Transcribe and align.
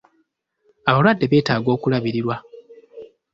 Abalwadde 0.89 1.25
betaaga 1.31 1.69
okulabirirwa. 1.75 2.35